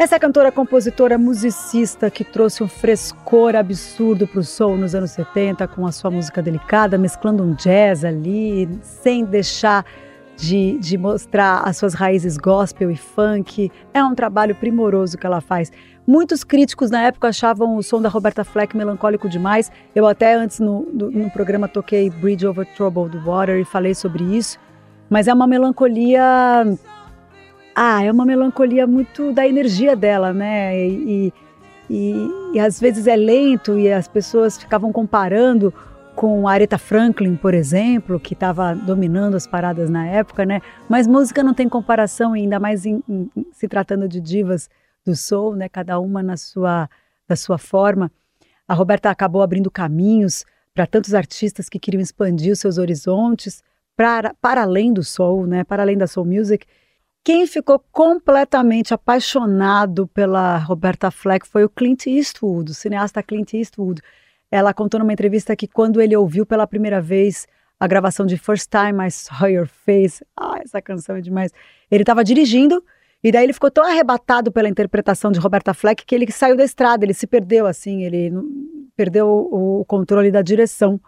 Essa 0.00 0.18
cantora, 0.18 0.50
compositora, 0.50 1.18
musicista 1.18 2.10
que 2.10 2.24
trouxe 2.24 2.62
um 2.62 2.66
frescor 2.66 3.54
absurdo 3.54 4.26
para 4.26 4.40
o 4.40 4.42
soul 4.42 4.78
nos 4.78 4.94
anos 4.94 5.10
70 5.10 5.68
com 5.68 5.86
a 5.86 5.92
sua 5.92 6.10
música 6.10 6.40
delicada, 6.40 6.96
mesclando 6.96 7.42
um 7.42 7.52
jazz 7.52 8.02
ali, 8.02 8.66
sem 8.80 9.26
deixar 9.26 9.84
de, 10.38 10.78
de 10.78 10.96
mostrar 10.96 11.68
as 11.68 11.76
suas 11.76 11.92
raízes 11.92 12.38
gospel 12.38 12.90
e 12.90 12.96
funk. 12.96 13.70
É 13.92 14.02
um 14.02 14.14
trabalho 14.14 14.54
primoroso 14.54 15.18
que 15.18 15.26
ela 15.26 15.42
faz. 15.42 15.70
Muitos 16.06 16.44
críticos 16.44 16.90
na 16.90 17.02
época 17.02 17.28
achavam 17.28 17.76
o 17.76 17.82
som 17.82 18.00
da 18.00 18.08
Roberta 18.08 18.42
Fleck 18.42 18.74
melancólico 18.74 19.28
demais. 19.28 19.70
Eu 19.94 20.06
até 20.06 20.32
antes 20.32 20.60
no, 20.60 20.80
no, 20.90 21.10
no 21.10 21.30
programa 21.30 21.68
toquei 21.68 22.08
Bridge 22.08 22.46
Over 22.46 22.66
Troubled 22.74 23.18
Water 23.18 23.60
e 23.60 23.66
falei 23.66 23.94
sobre 23.94 24.24
isso. 24.24 24.58
Mas 25.10 25.28
é 25.28 25.34
uma 25.34 25.46
melancolia 25.46 26.64
ah, 27.74 28.02
é 28.02 28.10
uma 28.10 28.24
melancolia 28.24 28.86
muito 28.86 29.32
da 29.32 29.46
energia 29.46 29.94
dela, 29.96 30.32
né? 30.32 30.78
E, 30.78 31.32
e, 31.88 32.14
e, 32.54 32.60
às 32.60 32.78
vezes 32.78 33.06
é 33.06 33.16
lento 33.16 33.78
e 33.78 33.92
as 33.92 34.06
pessoas 34.06 34.58
ficavam 34.58 34.92
comparando 34.92 35.72
com 36.14 36.46
a 36.46 36.52
Aretha 36.52 36.78
Franklin, 36.78 37.36
por 37.36 37.54
exemplo, 37.54 38.20
que 38.20 38.34
estava 38.34 38.74
dominando 38.74 39.36
as 39.36 39.46
paradas 39.46 39.88
na 39.88 40.06
época, 40.06 40.44
né? 40.44 40.60
Mas 40.88 41.06
música 41.06 41.42
não 41.42 41.54
tem 41.54 41.68
comparação, 41.68 42.34
ainda 42.34 42.60
mais 42.60 42.84
em, 42.84 43.02
em, 43.08 43.30
se 43.52 43.66
tratando 43.66 44.08
de 44.08 44.20
divas 44.20 44.68
do 45.04 45.16
soul, 45.16 45.56
né? 45.56 45.68
Cada 45.68 45.98
uma 45.98 46.22
na 46.22 46.36
sua, 46.36 46.88
da 47.26 47.36
sua 47.36 47.58
forma. 47.58 48.10
A 48.68 48.74
Roberta 48.74 49.10
acabou 49.10 49.42
abrindo 49.42 49.70
caminhos 49.70 50.44
para 50.74 50.86
tantos 50.86 51.14
artistas 51.14 51.68
que 51.68 51.78
queriam 51.78 52.00
expandir 52.00 52.52
os 52.52 52.60
seus 52.60 52.78
horizontes 52.78 53.62
para, 53.96 54.34
para 54.40 54.62
além 54.62 54.92
do 54.92 55.02
soul, 55.02 55.46
né? 55.46 55.64
Para 55.64 55.82
além 55.82 55.96
da 55.96 56.06
soul 56.06 56.26
music. 56.26 56.66
Quem 57.22 57.46
ficou 57.46 57.78
completamente 57.92 58.94
apaixonado 58.94 60.06
pela 60.08 60.56
Roberta 60.56 61.10
Fleck 61.10 61.46
foi 61.46 61.64
o 61.64 61.68
Clint 61.68 62.06
Eastwood, 62.06 62.70
o 62.70 62.74
cineasta 62.74 63.22
Clint 63.22 63.52
Eastwood. 63.52 64.00
Ela 64.50 64.72
contou 64.72 64.98
numa 64.98 65.12
entrevista 65.12 65.54
que 65.54 65.68
quando 65.68 66.00
ele 66.00 66.16
ouviu 66.16 66.46
pela 66.46 66.66
primeira 66.66 66.98
vez 67.00 67.46
a 67.78 67.86
gravação 67.86 68.24
de 68.24 68.38
First 68.38 68.70
Time 68.70 69.06
I 69.06 69.10
Saw 69.10 69.48
Your 69.48 69.66
Face, 69.66 70.24
ah, 70.34 70.60
essa 70.64 70.80
canção 70.80 71.16
é 71.16 71.20
demais. 71.20 71.52
Ele 71.90 72.02
estava 72.02 72.24
dirigindo 72.24 72.82
e 73.22 73.30
daí 73.30 73.44
ele 73.44 73.52
ficou 73.52 73.70
tão 73.70 73.84
arrebatado 73.84 74.50
pela 74.50 74.68
interpretação 74.68 75.30
de 75.30 75.38
Roberta 75.38 75.74
Fleck 75.74 76.06
que 76.06 76.14
ele 76.14 76.30
saiu 76.32 76.56
da 76.56 76.64
estrada, 76.64 77.04
ele 77.04 77.14
se 77.14 77.26
perdeu 77.26 77.66
assim, 77.66 78.02
ele 78.02 78.32
perdeu 78.96 79.28
o, 79.28 79.80
o 79.80 79.84
controle 79.84 80.30
da 80.30 80.40
direção 80.40 80.98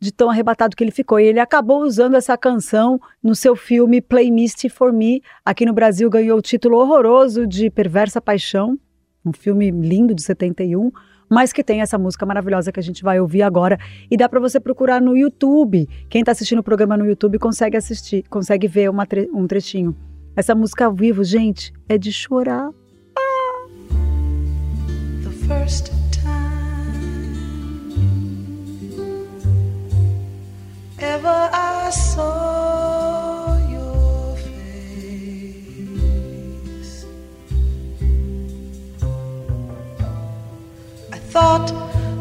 de 0.00 0.10
tão 0.10 0.30
arrebatado 0.30 0.74
que 0.74 0.82
ele 0.82 0.90
ficou. 0.90 1.20
E 1.20 1.26
ele 1.26 1.38
acabou 1.38 1.82
usando 1.82 2.16
essa 2.16 2.36
canção 2.36 2.98
no 3.22 3.34
seu 3.34 3.54
filme 3.54 4.00
Play 4.00 4.30
Misty 4.30 4.68
for 4.68 4.92
Me. 4.92 5.22
Aqui 5.44 5.66
no 5.66 5.74
Brasil 5.74 6.08
ganhou 6.08 6.38
o 6.38 6.42
título 6.42 6.78
horroroso 6.78 7.46
de 7.46 7.68
Perversa 7.68 8.20
Paixão, 8.20 8.78
um 9.24 9.32
filme 9.32 9.70
lindo 9.70 10.14
de 10.14 10.22
71, 10.22 10.90
mas 11.28 11.52
que 11.52 11.62
tem 11.62 11.82
essa 11.82 11.98
música 11.98 12.24
maravilhosa 12.24 12.72
que 12.72 12.80
a 12.80 12.82
gente 12.82 13.02
vai 13.02 13.20
ouvir 13.20 13.42
agora. 13.42 13.78
E 14.10 14.16
dá 14.16 14.28
para 14.28 14.40
você 14.40 14.58
procurar 14.58 15.00
no 15.00 15.16
YouTube. 15.16 15.86
Quem 16.08 16.20
está 16.20 16.32
assistindo 16.32 16.60
o 16.60 16.64
programa 16.64 16.96
no 16.96 17.04
YouTube 17.04 17.38
consegue 17.38 17.76
assistir, 17.76 18.24
consegue 18.28 18.66
ver 18.66 18.90
tre 19.06 19.28
um 19.32 19.46
trechinho. 19.46 19.94
Essa 20.34 20.54
música 20.54 20.86
ao 20.86 20.94
vivo, 20.94 21.22
gente, 21.22 21.72
é 21.88 21.98
de 21.98 22.10
chorar. 22.12 22.70
Ah! 23.16 23.66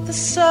The. 0.10 0.50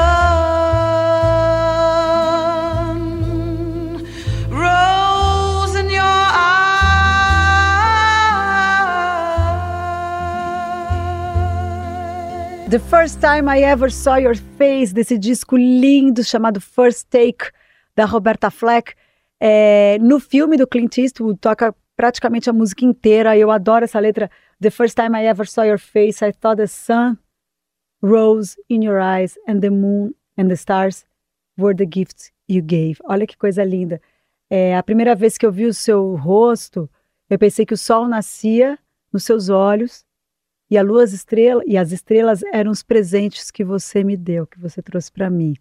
The 12.68 12.78
first 12.78 13.22
time 13.22 13.48
I 13.48 13.60
ever 13.60 13.88
saw 13.88 14.16
your 14.16 14.34
face, 14.34 14.92
desse 14.92 15.18
disco 15.18 15.56
lindo 15.56 16.22
chamado 16.22 16.60
First 16.60 17.06
Take 17.10 17.50
da 17.96 18.04
Roberta 18.04 18.50
Fleck. 18.50 18.94
É, 19.40 19.98
no 20.00 20.18
filme 20.18 20.56
do 20.56 20.66
Clint 20.66 20.98
Eastwood, 20.98 21.38
toca 21.38 21.74
praticamente 21.96 22.48
a 22.48 22.52
música 22.52 22.84
inteira. 22.84 23.36
Eu 23.36 23.50
adoro 23.50 23.84
essa 23.84 23.98
letra. 23.98 24.30
The 24.60 24.70
first 24.70 24.96
time 24.96 25.16
I 25.16 25.26
ever 25.26 25.46
saw 25.46 25.64
your 25.64 25.78
face, 25.78 26.24
I 26.24 26.32
thought 26.32 26.56
the 26.56 26.66
sun 26.66 27.18
rose 28.02 28.56
in 28.68 28.84
your 28.84 29.00
eyes 29.00 29.38
and 29.48 29.60
the 29.60 29.70
moon 29.70 30.14
and 30.36 30.48
the 30.48 30.56
stars 30.56 31.04
were 31.58 31.74
the 31.74 31.86
gifts 31.86 32.32
you 32.48 32.62
gave. 32.62 32.98
Olha 33.04 33.26
que 33.26 33.36
coisa 33.36 33.64
linda. 33.64 34.00
É, 34.50 34.76
a 34.76 34.82
primeira 34.82 35.14
vez 35.14 35.36
que 35.36 35.44
eu 35.44 35.52
vi 35.52 35.66
o 35.66 35.74
seu 35.74 36.14
rosto, 36.16 36.88
eu 37.28 37.38
pensei 37.38 37.66
que 37.66 37.74
o 37.74 37.78
sol 37.78 38.06
nascia 38.08 38.78
nos 39.12 39.24
seus 39.24 39.48
olhos 39.48 40.04
e 40.70 40.78
a 40.78 40.82
lua 40.82 41.02
as 41.02 41.12
estrelas 41.12 41.64
e 41.66 41.76
as 41.76 41.92
estrelas 41.92 42.42
eram 42.52 42.70
os 42.70 42.82
presentes 42.82 43.50
que 43.50 43.64
você 43.64 44.04
me 44.04 44.16
deu, 44.16 44.46
que 44.46 44.58
você 44.58 44.80
trouxe 44.80 45.10
para 45.10 45.28
mim. 45.28 45.54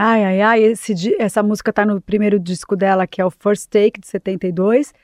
Ai, 0.00 0.24
ai, 0.24 0.40
ai, 0.40 0.62
esse, 0.62 0.94
essa 1.18 1.42
música 1.42 1.72
tá 1.72 1.84
no 1.84 2.00
primeiro 2.00 2.38
disco 2.38 2.76
dela, 2.76 3.04
que 3.04 3.20
é 3.20 3.24
o 3.24 3.32
First 3.32 3.68
Take, 3.68 4.00
de 4.00 4.06
72. 4.06 4.94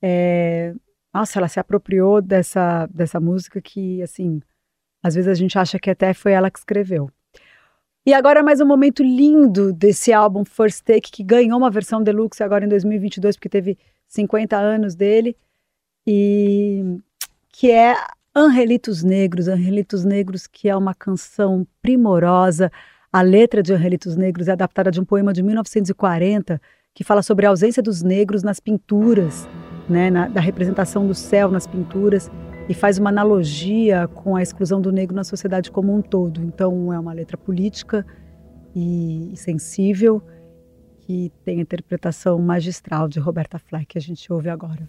É, 0.00 0.72
nossa, 1.12 1.40
ela 1.40 1.48
se 1.48 1.58
apropriou 1.58 2.22
dessa, 2.22 2.86
dessa 2.86 3.18
música 3.18 3.60
que, 3.60 4.00
assim, 4.02 4.40
às 5.02 5.16
vezes 5.16 5.28
a 5.28 5.34
gente 5.34 5.58
acha 5.58 5.80
que 5.80 5.90
até 5.90 6.14
foi 6.14 6.30
ela 6.30 6.48
que 6.48 6.60
escreveu. 6.60 7.10
E 8.06 8.14
agora 8.14 8.40
mais 8.40 8.60
um 8.60 8.66
momento 8.66 9.02
lindo 9.02 9.72
desse 9.72 10.12
álbum 10.12 10.44
First 10.44 10.84
Take, 10.84 11.10
que 11.10 11.24
ganhou 11.24 11.58
uma 11.58 11.68
versão 11.68 12.00
deluxe 12.00 12.40
agora 12.40 12.64
em 12.64 12.68
2022, 12.68 13.34
porque 13.34 13.48
teve 13.48 13.76
50 14.06 14.56
anos 14.56 14.94
dele, 14.94 15.36
e 16.06 17.00
que 17.48 17.72
é 17.72 17.96
Angelitos 18.32 19.02
Negros, 19.02 19.48
Angelitos 19.48 20.04
Negros, 20.04 20.46
que 20.46 20.68
é 20.68 20.76
uma 20.76 20.94
canção 20.94 21.66
primorosa, 21.82 22.70
a 23.16 23.22
letra 23.22 23.62
de 23.62 23.72
Angelitos 23.72 24.14
Negros 24.14 24.46
é 24.46 24.52
adaptada 24.52 24.90
de 24.90 25.00
um 25.00 25.04
poema 25.06 25.32
de 25.32 25.42
1940 25.42 26.60
que 26.92 27.02
fala 27.02 27.22
sobre 27.22 27.46
a 27.46 27.48
ausência 27.48 27.82
dos 27.82 28.02
negros 28.02 28.42
nas 28.42 28.60
pinturas, 28.60 29.48
né, 29.88 30.10
na, 30.10 30.28
da 30.28 30.38
representação 30.38 31.06
do 31.06 31.14
céu 31.14 31.50
nas 31.50 31.66
pinturas 31.66 32.30
e 32.68 32.74
faz 32.74 32.98
uma 32.98 33.08
analogia 33.08 34.06
com 34.06 34.36
a 34.36 34.42
exclusão 34.42 34.82
do 34.82 34.92
negro 34.92 35.16
na 35.16 35.24
sociedade 35.24 35.70
como 35.70 35.96
um 35.96 36.02
todo. 36.02 36.42
Então 36.42 36.92
é 36.92 36.98
uma 36.98 37.14
letra 37.14 37.38
política 37.38 38.04
e, 38.74 39.32
e 39.32 39.36
sensível 39.38 40.22
que 41.00 41.32
tem 41.42 41.60
a 41.60 41.62
interpretação 41.62 42.38
magistral 42.38 43.08
de 43.08 43.18
Roberta 43.18 43.58
Fleck 43.58 43.86
que 43.86 43.96
a 43.96 44.02
gente 44.02 44.30
ouve 44.30 44.50
agora. 44.50 44.86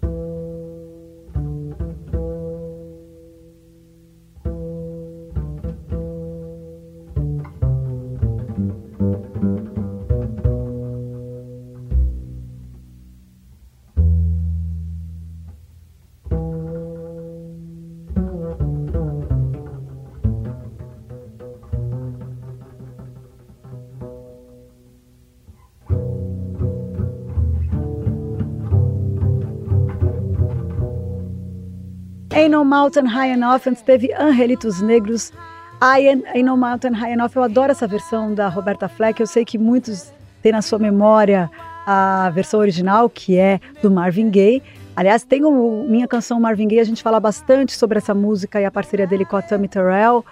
Ain't 32.38 32.52
No 32.52 32.64
Mountain 32.64 33.08
High 33.08 33.32
Enough, 33.32 33.62
antes 33.66 33.82
teve 33.82 34.14
Angelitos 34.14 34.80
Negros, 34.80 35.34
Ain't 35.82 36.24
No 36.44 36.56
Mountain 36.56 36.94
High 36.94 37.14
Enough. 37.14 37.32
Eu 37.36 37.42
adoro 37.42 37.72
essa 37.72 37.88
versão 37.88 38.32
da 38.32 38.48
Roberta 38.48 38.88
Fleck, 38.88 39.20
eu 39.20 39.26
sei 39.26 39.44
que 39.44 39.58
muitos 39.58 40.14
têm 40.44 40.52
na 40.52 40.62
sua 40.62 40.78
memória 40.78 41.50
a 41.84 42.30
versão 42.30 42.60
original, 42.60 43.10
que 43.10 43.40
é 43.40 43.60
do 43.82 43.90
Marvin 43.90 44.30
Gaye. 44.30 44.62
Aliás, 44.96 45.24
tem 45.24 45.44
o 45.46 45.84
Minha 45.90 46.08
Canção 46.08 46.40
Marvin 46.40 46.68
Gaye, 46.68 46.80
a 46.80 46.84
gente 46.84 47.02
fala 47.02 47.20
bastante 47.20 47.76
sobre 47.76 47.98
essa 47.98 48.14
música 48.14 48.62
e 48.62 48.66
a 48.66 48.72
parceria 48.72 49.08
dele 49.08 49.26
com 49.26 49.36
a 49.36 49.42
Tammy 49.42 49.68
Terrell. 49.68 50.24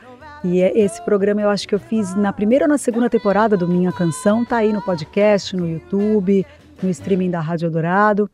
E 0.43 0.61
é, 0.61 0.77
esse 0.77 1.01
programa 1.01 1.41
eu 1.41 1.49
acho 1.49 1.67
que 1.67 1.73
eu 1.73 1.79
fiz 1.79 2.13
na 2.13 2.31
primeira 2.31 2.65
ou 2.65 2.69
na 2.69 2.77
segunda 2.77 3.09
temporada 3.09 3.57
do 3.57 3.67
Minha 3.67 3.91
Canção, 3.91 4.45
tá 4.45 4.57
aí 4.57 4.71
no 4.71 4.79
podcast, 4.83 5.55
no 5.55 5.67
YouTube, 5.67 6.45
no 6.83 6.89
streaming 6.91 7.31
da 7.31 7.39
Rádio 7.39 7.71
Dourado. 7.71 8.29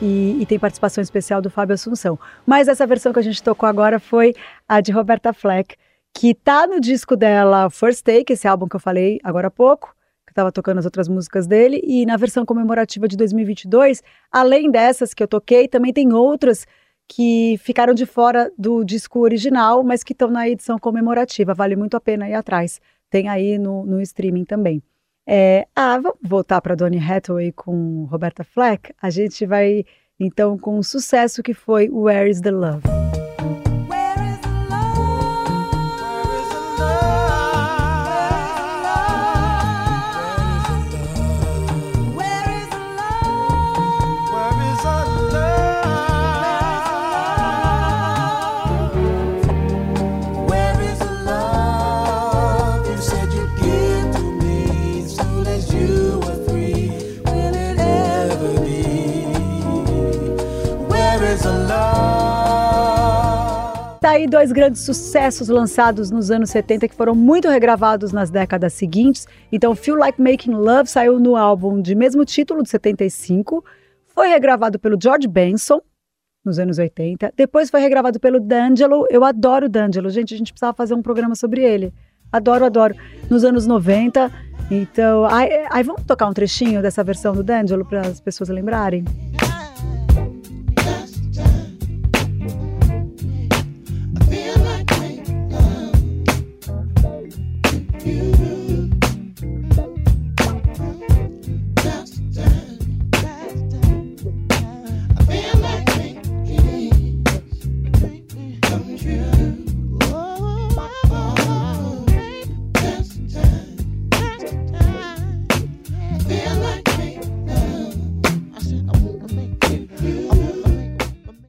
E, 0.00 0.38
e, 0.40 0.46
tem 0.46 0.58
participação 0.58 1.00
especial 1.02 1.40
do 1.40 1.48
Fábio 1.48 1.74
Assunção. 1.74 2.18
Mas 2.46 2.68
essa 2.68 2.86
versão 2.86 3.12
que 3.12 3.18
a 3.18 3.22
gente 3.22 3.42
tocou 3.42 3.68
agora 3.68 4.00
foi 4.00 4.34
a 4.68 4.80
de 4.80 4.92
Roberta 4.92 5.32
Fleck, 5.32 5.76
que 6.14 6.34
tá 6.34 6.66
no 6.66 6.80
disco 6.80 7.16
dela 7.16 7.70
First 7.70 8.04
Take, 8.04 8.32
esse 8.32 8.46
álbum 8.46 8.68
que 8.68 8.76
eu 8.76 8.80
falei 8.80 9.18
agora 9.22 9.48
há 9.48 9.50
pouco, 9.50 9.94
que 10.26 10.32
estava 10.32 10.52
tocando 10.52 10.78
as 10.78 10.84
outras 10.84 11.08
músicas 11.08 11.46
dele, 11.46 11.80
e 11.84 12.04
na 12.04 12.16
versão 12.16 12.44
comemorativa 12.44 13.06
de 13.08 13.16
2022, 13.16 14.02
além 14.30 14.70
dessas 14.70 15.14
que 15.14 15.22
eu 15.22 15.28
toquei, 15.28 15.68
também 15.68 15.92
tem 15.92 16.12
outras 16.12 16.66
que 17.08 17.56
ficaram 17.58 17.94
de 17.94 18.06
fora 18.06 18.50
do 18.56 18.84
disco 18.84 19.20
original, 19.20 19.82
mas 19.82 20.02
que 20.02 20.12
estão 20.12 20.30
na 20.30 20.48
edição 20.48 20.78
comemorativa. 20.78 21.54
Vale 21.54 21.76
muito 21.76 21.96
a 21.96 22.00
pena 22.00 22.28
ir 22.28 22.34
atrás. 22.34 22.80
Tem 23.10 23.28
aí 23.28 23.58
no, 23.58 23.84
no 23.84 24.00
streaming 24.00 24.44
também. 24.44 24.82
É, 25.26 25.66
ah, 25.74 25.98
vamos 25.98 26.18
voltar 26.22 26.60
para 26.60 26.74
Donny 26.74 26.98
Hathaway 26.98 27.52
com 27.52 28.04
Roberta 28.04 28.44
Fleck. 28.44 28.92
A 29.00 29.10
gente 29.10 29.46
vai 29.46 29.84
então 30.18 30.58
com 30.58 30.78
o 30.78 30.84
sucesso 30.84 31.42
que 31.42 31.54
foi 31.54 31.88
Where 31.90 32.28
is 32.28 32.40
the 32.40 32.50
Love. 32.50 33.01
Aí 64.22 64.26
dois 64.26 64.52
grandes 64.52 64.82
sucessos 64.82 65.48
lançados 65.48 66.10
nos 66.10 66.30
anos 66.30 66.50
70 66.50 66.88
que 66.88 66.94
foram 66.94 67.14
muito 67.14 67.48
regravados 67.48 68.12
nas 68.12 68.30
décadas 68.30 68.72
seguintes. 68.72 69.26
Então, 69.50 69.74
Feel 69.74 69.96
Like 69.96 70.20
Making 70.20 70.52
Love 70.52 70.88
saiu 70.88 71.18
no 71.18 71.36
álbum 71.36 71.80
de 71.82 71.94
mesmo 71.94 72.24
título, 72.24 72.62
de 72.62 72.70
75. 72.70 73.64
Foi 74.06 74.28
regravado 74.28 74.78
pelo 74.78 74.96
George 75.00 75.26
Benson, 75.26 75.80
nos 76.44 76.58
anos 76.58 76.78
80. 76.78 77.32
Depois 77.36 77.68
foi 77.68 77.80
regravado 77.80 78.20
pelo 78.20 78.38
D'Angelo. 78.38 79.06
Eu 79.10 79.24
adoro 79.24 79.66
o 79.66 79.68
D'Angelo. 79.68 80.08
Gente, 80.08 80.34
a 80.34 80.38
gente 80.38 80.52
precisava 80.52 80.74
fazer 80.74 80.94
um 80.94 81.02
programa 81.02 81.34
sobre 81.34 81.64
ele. 81.64 81.92
Adoro, 82.30 82.64
adoro. 82.64 82.94
Nos 83.28 83.44
anos 83.44 83.66
90. 83.66 84.30
Então, 84.70 85.24
aí, 85.24 85.66
aí 85.68 85.82
vamos 85.82 86.04
tocar 86.04 86.28
um 86.28 86.32
trechinho 86.32 86.80
dessa 86.80 87.02
versão 87.02 87.34
do 87.34 87.42
D'Angelo 87.42 87.84
para 87.84 88.02
as 88.02 88.20
pessoas 88.20 88.48
lembrarem? 88.48 89.04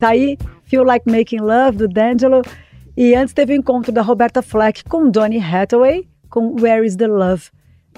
Tá 0.03 0.09
aí 0.09 0.37
Feel 0.65 0.83
Like 0.83 1.09
Making 1.09 1.39
Love, 1.39 1.77
do 1.77 1.87
D'Angelo. 1.87 2.41
E 2.97 3.15
antes 3.15 3.33
teve 3.33 3.53
o 3.53 3.55
encontro 3.55 3.89
da 3.89 4.01
Roberta 4.01 4.41
Fleck 4.41 4.83
com 4.83 5.09
Donny 5.09 5.39
Hathaway, 5.39 6.09
com 6.29 6.59
Where 6.59 6.85
is 6.85 6.97
the 6.97 7.07
Love. 7.07 7.49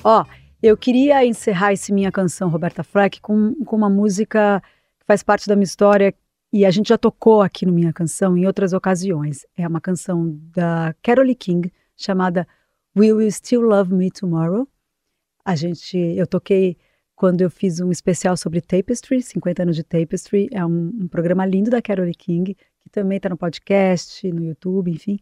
Ó, 0.04 0.24
eu 0.62 0.78
queria 0.78 1.26
encerrar 1.26 1.74
esse 1.74 1.92
minha 1.92 2.12
canção, 2.12 2.48
Roberta 2.48 2.84
Fleck, 2.84 3.20
com, 3.20 3.56
com 3.66 3.76
uma 3.76 3.90
música 3.90 4.62
que 5.00 5.06
faz 5.08 5.24
parte 5.24 5.48
da 5.48 5.56
minha 5.56 5.64
história 5.64 6.14
e 6.54 6.64
a 6.64 6.70
gente 6.70 6.90
já 6.90 6.98
tocou 7.00 7.42
aqui 7.42 7.66
no 7.66 7.74
Minha 7.74 7.92
Canção 7.92 8.38
em 8.38 8.46
outras 8.46 8.72
ocasiões. 8.72 9.44
É 9.58 9.68
uma 9.68 9.82
canção 9.82 10.38
da 10.56 10.94
Carole 11.02 11.34
King 11.34 11.74
chamada 11.98 12.48
Will 12.96 13.20
You 13.20 13.32
Still 13.32 13.62
Love 13.62 13.92
Me 13.96 14.12
Tomorrow? 14.12 14.68
A 15.44 15.56
gente, 15.56 15.98
eu 15.98 16.28
toquei 16.28 16.78
quando 17.16 17.42
eu 17.42 17.50
fiz 17.50 17.80
um 17.80 17.92
especial 17.92 18.36
sobre 18.36 18.62
Tapestry, 18.62 19.22
50 19.22 19.64
anos 19.64 19.76
de 19.76 19.84
Tapestry. 19.84 20.50
É 20.52 20.66
um, 20.66 20.92
um 21.02 21.08
programa 21.08 21.46
lindo 21.46 21.72
da 21.72 21.82
Carole 21.82 22.14
King, 22.14 22.56
que 22.56 22.90
também 22.92 23.18
está 23.18 23.30
no 23.30 23.38
podcast, 23.38 24.30
no 24.32 24.44
YouTube, 24.44 24.92
enfim. 24.92 25.18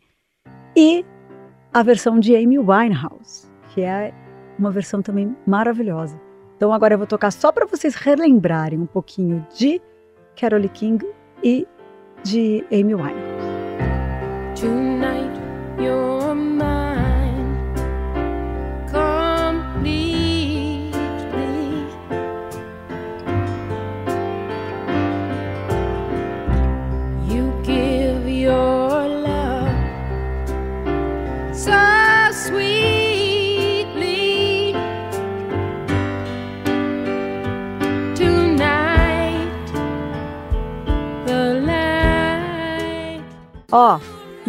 E 0.75 1.05
a 1.71 1.83
versão 1.83 2.19
de 2.19 2.35
Amy 2.35 2.57
Winehouse, 2.57 3.47
que 3.73 3.81
é 3.81 4.13
uma 4.57 4.71
versão 4.71 5.01
também 5.01 5.35
maravilhosa. 5.45 6.19
Então 6.55 6.73
agora 6.73 6.93
eu 6.93 6.97
vou 6.97 7.07
tocar 7.07 7.31
só 7.31 7.51
para 7.51 7.65
vocês 7.65 7.95
relembrarem 7.95 8.79
um 8.79 8.85
pouquinho 8.85 9.45
de 9.55 9.81
Carole 10.39 10.69
King 10.69 11.05
e 11.43 11.67
de 12.23 12.63
Amy 12.71 12.95
Winehouse. 12.95 14.92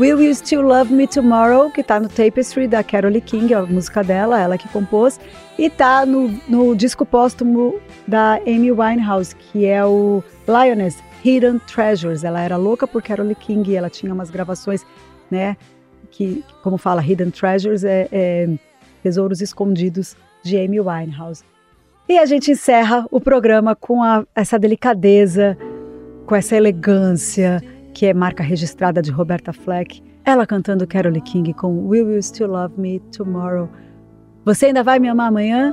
Will 0.04 0.20
You 0.20 0.34
Still 0.34 0.60
Love 0.60 0.92
Me 0.92 1.06
Tomorrow, 1.06 1.70
que 1.70 1.82
tá 1.82 1.98
no 1.98 2.10
Tapestry 2.10 2.68
da 2.68 2.84
Carole 2.84 3.22
King, 3.22 3.54
a 3.54 3.62
música 3.62 4.04
dela, 4.04 4.38
ela 4.38 4.58
que 4.58 4.68
compôs, 4.68 5.18
e 5.58 5.70
tá 5.70 6.04
no, 6.04 6.28
no 6.46 6.76
disco 6.76 7.06
póstumo 7.06 7.80
da 8.06 8.34
Amy 8.46 8.70
Winehouse, 8.70 9.34
que 9.34 9.64
é 9.64 9.82
o 9.82 10.22
Lioness 10.46 11.02
Hidden 11.24 11.58
Treasures. 11.60 12.22
Ela 12.22 12.42
era 12.42 12.58
louca 12.58 12.86
por 12.86 13.02
Carole 13.02 13.34
King, 13.34 13.74
ela 13.74 13.88
tinha 13.88 14.12
umas 14.12 14.28
gravações, 14.28 14.84
né, 15.30 15.56
que, 16.10 16.44
como 16.62 16.76
fala, 16.76 17.02
Hidden 17.02 17.30
Treasures 17.30 17.82
é, 17.82 18.06
é 18.12 18.48
tesouros 19.02 19.40
escondidos 19.40 20.18
de 20.42 20.58
Amy 20.58 20.80
Winehouse. 20.80 21.42
E 22.06 22.18
a 22.18 22.26
gente 22.26 22.50
encerra 22.50 23.06
o 23.10 23.22
programa 23.22 23.74
com 23.74 24.02
a, 24.02 24.26
essa 24.34 24.58
delicadeza, 24.58 25.56
com 26.26 26.36
essa 26.36 26.54
elegância, 26.54 27.62
que 27.94 28.06
é 28.06 28.12
marca 28.12 28.42
registrada 28.42 29.00
de 29.00 29.10
Roberta 29.10 29.52
Fleck, 29.52 30.02
ela 30.24 30.46
cantando 30.46 30.86
Carole 30.86 31.20
King 31.20 31.54
com 31.54 31.86
Will 31.86 32.10
You 32.10 32.22
Still 32.22 32.48
Love 32.48 32.74
Me 32.76 33.00
Tomorrow. 33.16 33.70
Você 34.44 34.66
ainda 34.66 34.82
vai 34.82 34.98
me 34.98 35.08
amar 35.08 35.28
amanhã? 35.28 35.72